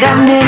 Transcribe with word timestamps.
that 0.00 0.04
I'm 0.12 0.28
in. 0.28 0.45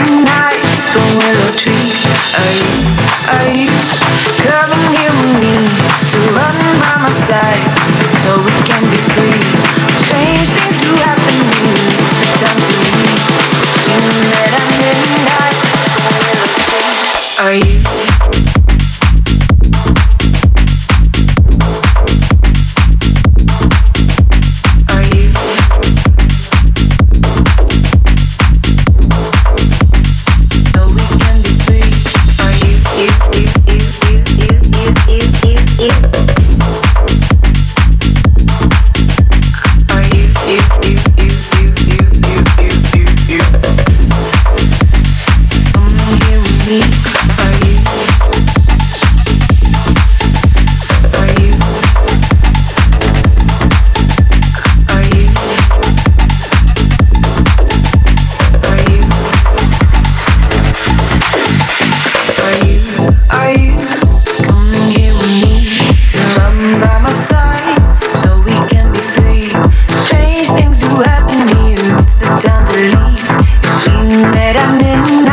that 74.08 74.56
I'm 74.56 74.80
in. 74.80 75.27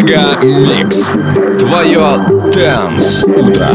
Мега 0.00 0.38
Микс. 0.42 1.10
Твое 1.58 2.24
Дэнс 2.54 3.22
Утро. 3.24 3.68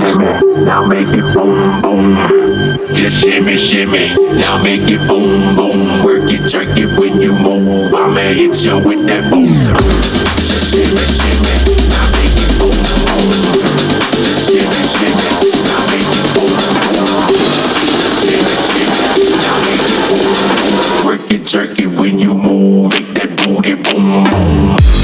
Now 0.66 0.84
make 0.88 1.08
it 1.14 1.36
boom 1.36 1.82
boom. 1.82 2.18
Just 2.96 3.22
shimmy 3.22 3.56
shimmy. 3.56 4.10
Now 4.34 4.58
make 4.58 4.90
it 4.90 5.08
boom 5.08 5.56
boom. 5.56 6.04
Work 6.04 6.32
it, 6.32 6.50
check 6.50 6.68
it 6.78 6.90
when 6.98 7.22
you 7.22 7.34
move. 7.38 7.94
I'ma 7.94 8.22
hit 8.34 8.64
you 8.64 8.76
with 8.84 9.06
that 9.08 9.30
boom. 9.30 9.54
Just 10.42 10.74
shimmy 10.74 11.06
shimmy. 11.14 11.54
Now 11.94 12.10
make 12.18 12.42
it 12.42 12.58
boom 12.58 12.74
boom. 13.06 13.30
Just 14.26 14.50
shimmy 14.50 14.82
shimmy. 14.98 15.30
Now 15.62 15.86
make 15.94 16.10
it 16.10 16.26
boom 16.34 16.50
boom. 16.90 17.38
Just 17.38 18.26
shimmy 18.26 18.56
shimmy. 18.66 19.30
Now 19.46 19.62
make 19.62 19.86
it 19.94 20.02
boom 20.10 20.26
boom. 20.50 21.06
Work 21.06 21.32
it, 21.32 21.46
check 21.46 21.78
it 21.78 21.92
when 22.00 22.18
you 22.18 22.34
move. 22.34 22.90
Make 22.90 23.14
that 23.14 23.30
booty 23.38 23.76
boom 23.76 24.26
boom. 24.26 24.95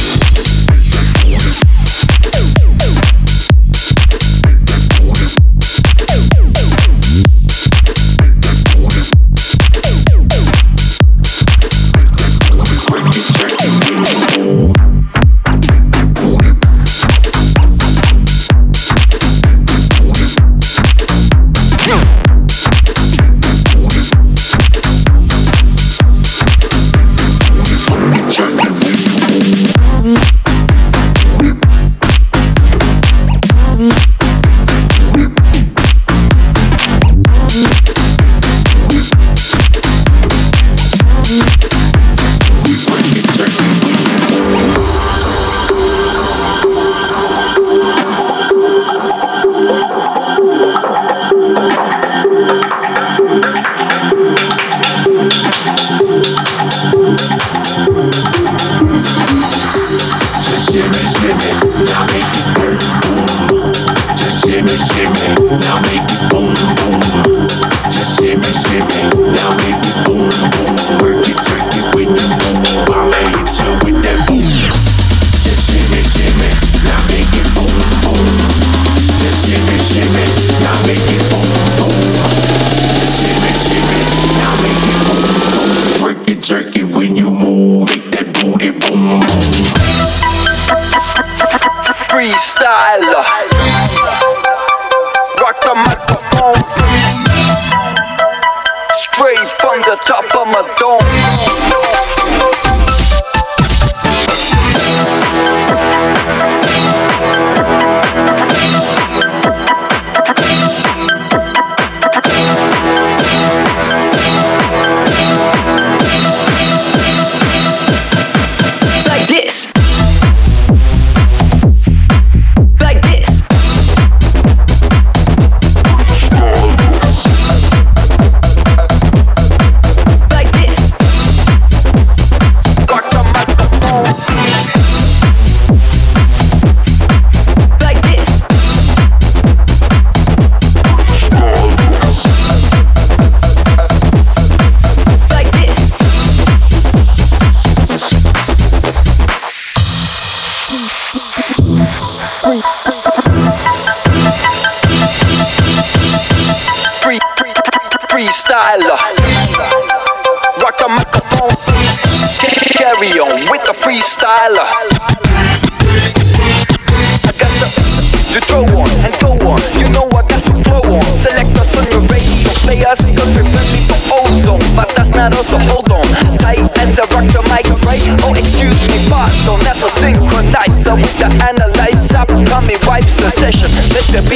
Now 68.52 69.56
make 69.58 69.80
me 69.80 69.92
boom, 70.06 70.30
boom, 70.30 70.76
boom. 70.98 71.01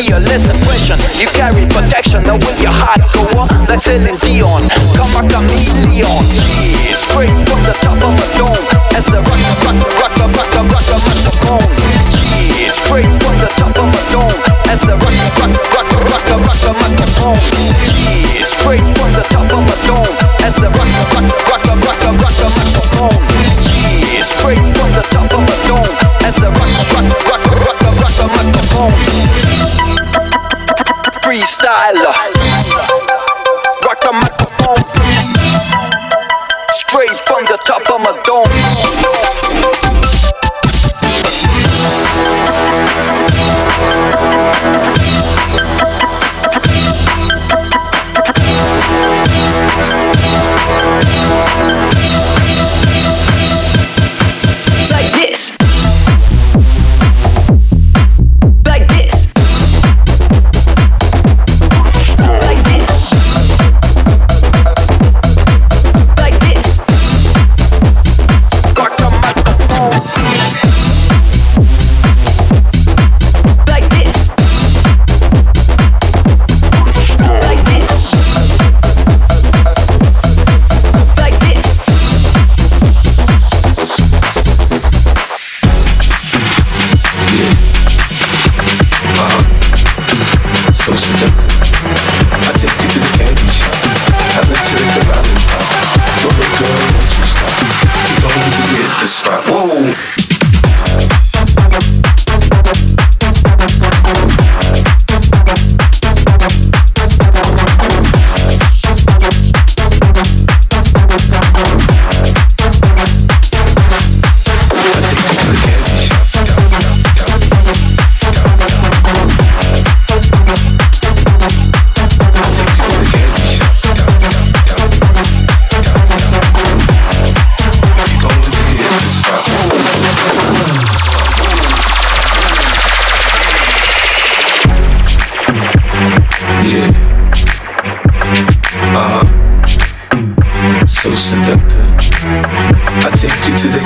fearless 0.06 0.50
expression 0.50 0.98
You 1.20 1.28
carry 1.34 1.66
protection, 1.66 2.24
now 2.24 2.38
with 2.38 2.62
your 2.62 2.74
heart 2.74 3.02
go 3.14 3.22
on 3.40 3.50
Like 3.68 3.82
Celine 3.82 4.16
Dion, 4.22 4.70
come 4.94 5.14
a 5.18 5.22
chameleon. 5.30 6.45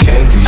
can't 0.10 0.39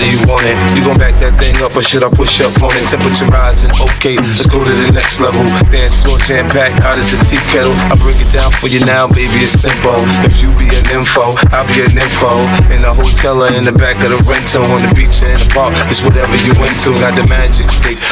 do 0.00 0.08
you 0.08 0.20
want 0.24 0.48
it? 0.48 0.56
You 0.72 0.80
gon' 0.80 0.96
back 0.96 1.12
that 1.20 1.36
thing 1.36 1.52
up 1.60 1.76
or 1.76 1.84
should 1.84 2.00
I 2.00 2.08
push 2.08 2.40
up 2.40 2.56
on 2.64 2.72
it? 2.72 2.88
Temperature 2.88 3.28
rising, 3.28 3.68
okay, 3.76 4.16
let's 4.16 4.48
go 4.48 4.64
to 4.64 4.72
the 4.72 4.88
next 4.96 5.20
level. 5.20 5.44
Dance 5.68 5.92
floor 5.92 6.16
jam 6.24 6.48
packed, 6.48 6.80
hot 6.80 6.96
as 6.96 7.12
a 7.12 7.20
tea 7.28 7.40
kettle. 7.52 7.76
I 7.92 7.94
break 8.00 8.16
it 8.16 8.32
down 8.32 8.48
for 8.48 8.72
you 8.72 8.80
now, 8.88 9.04
baby, 9.04 9.44
it's 9.44 9.52
simple. 9.52 10.00
If 10.24 10.40
you 10.40 10.48
be 10.56 10.72
an 10.72 10.86
info, 10.96 11.36
I'll 11.52 11.68
be 11.68 11.84
an 11.84 11.92
info. 11.92 12.32
In 12.72 12.80
the 12.80 12.92
hotel 12.96 13.44
or 13.44 13.52
in 13.52 13.68
the 13.68 13.76
back 13.76 14.00
of 14.00 14.08
the 14.08 14.20
rental, 14.24 14.64
on 14.72 14.80
the 14.80 14.92
beach 14.96 15.20
or 15.20 15.28
in 15.28 15.36
the 15.36 15.50
park, 15.52 15.76
it's 15.84 16.00
whatever 16.00 16.32
you 16.40 16.56
into. 16.64 16.96
Got 16.96 17.20
the 17.20 17.26
magic 17.28 17.68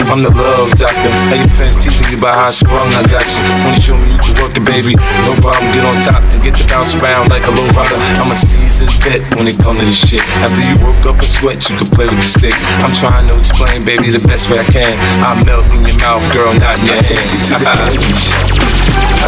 I'm 0.06 0.22
the 0.22 0.30
love 0.30 0.70
doctor. 0.78 1.10
How 1.10 1.34
your 1.34 1.50
fans 1.58 1.74
teasing 1.74 2.06
you 2.14 2.22
about 2.22 2.38
how 2.38 2.46
I 2.46 2.54
sprung, 2.54 2.86
I 2.94 3.02
got 3.10 3.26
you. 3.26 3.42
Wanna 3.66 3.82
show 3.82 3.98
me 3.98 4.14
you 4.14 4.20
can 4.22 4.34
work 4.38 4.54
it, 4.54 4.62
baby? 4.62 4.94
No 5.26 5.34
problem, 5.42 5.66
get 5.74 5.82
on 5.82 5.98
top 5.98 6.22
and 6.30 6.38
get 6.38 6.54
the 6.54 6.62
bounce 6.70 6.94
around 6.94 7.34
like 7.34 7.42
a 7.44 7.52
low 7.52 7.66
rider. 7.74 7.98
I'm 8.22 8.30
a 8.30 8.38
seasoned 8.38 8.94
vet 9.02 9.26
when 9.34 9.50
it 9.50 9.58
comes 9.58 9.82
to 9.82 9.90
this 9.90 9.98
shit. 9.98 10.22
After 10.38 10.62
you 10.62 10.78
woke 10.78 11.02
up 11.02 11.18
and 11.18 11.26
sweat, 11.26 11.66
you 11.66 11.74
can 11.74 11.90
play 11.90 12.06
with 12.06 12.22
the 12.22 12.30
stick. 12.30 12.54
I'm 12.78 12.94
trying 12.94 13.26
to 13.26 13.34
explain, 13.34 13.82
baby, 13.82 14.14
the 14.14 14.22
best 14.22 14.46
way 14.46 14.62
I 14.62 14.66
can. 14.70 14.94
I 15.26 15.34
melt 15.42 15.66
in 15.74 15.82
your 15.82 15.98
mouth, 15.98 16.22
girl, 16.30 16.54
not 16.56 16.78
in 16.78 16.94
your 16.94 17.02
hand. 17.02 17.58
I 17.58 17.74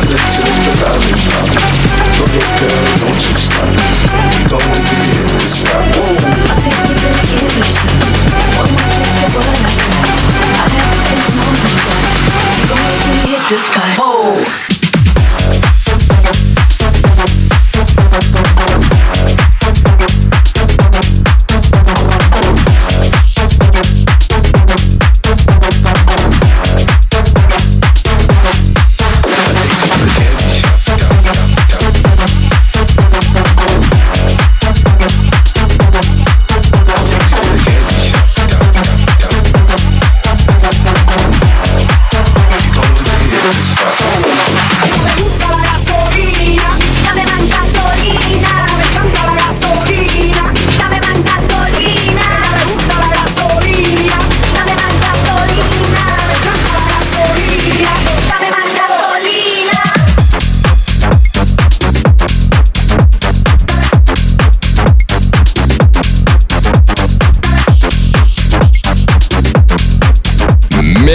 let 0.06 0.22
you 0.22 0.46
lick 0.46 0.58
the 0.70 0.74
lollipop. 0.86 1.50
Go 2.14 2.24
ahead, 2.30 2.46
girl, 2.62 2.78
don't 3.02 3.18
you 3.18 3.34
stop. 3.42 3.66
We 3.66 4.46
going 4.46 4.84
to 4.86 4.94
hit 5.02 5.34
the 5.34 5.48
spot. 5.50 5.82
I'll 5.90 6.62
take 6.62 6.78
you 6.78 6.94
to 6.94 7.10
the 7.10 7.26
candy 7.26 7.64
shop. 7.66 7.90
One 8.54 8.70
more 8.70 8.86
taste 8.86 9.18
of 9.26 9.34
what 9.34 9.79
hit 13.30 13.48
the 13.48 13.58
spot. 13.58 13.96
Whoa. 13.96 14.79